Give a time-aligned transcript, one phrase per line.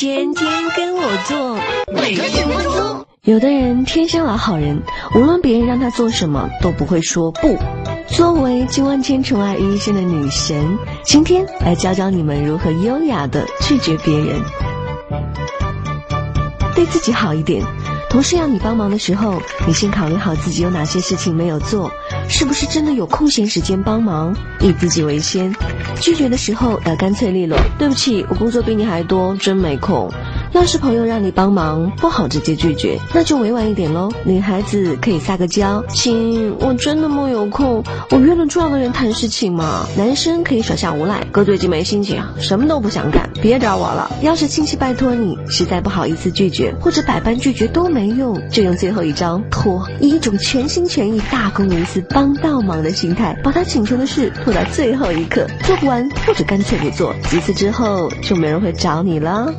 [0.00, 1.58] 天天跟我做，
[1.92, 3.04] 每个九分钟。
[3.20, 4.82] 有的人天生老好人，
[5.14, 7.58] 无论别人让他做什么都不会说不。
[8.08, 14.40] 作为集万千宠爱于一身的女神，今天来教教你们如何优雅的拒绝别人。
[16.74, 17.62] 对自己好一点，
[18.10, 21.88] 同事要你帮忙的时候，你先考虑好自己有哪些事情没有做，
[22.28, 25.54] 是不是真的有空闲时间帮忙，以自己为先。
[26.00, 30.12] 拒绝的时候要干脆利落，对不起，我工作比你还多，真没空。
[30.52, 34.10] 要是朋友让你帮忙，不好直接拒绝，那就委婉一点喽。
[34.24, 39.86] 女孩子可以撒个娇，亲，我真的没有空，我约了重要的人谈事情嘛。
[39.96, 44.10] 男生可以耍下无赖，哥最近没心情啊，什么都不想干，别找我了。
[44.22, 59.54] 要是亲戚拜托你，实在不好意思拒绝，或者百般拒绝都没用，就用最后一招拖，以一种全心全意、大公无私、帮倒忙的心态，把他请求的事拖到最后一刻，做不完或者干脆不做，几次之后就没人会找你了。